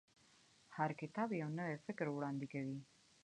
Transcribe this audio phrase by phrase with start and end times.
[0.75, 2.79] هر کتاب یو نوی فکر وړاندې کوي.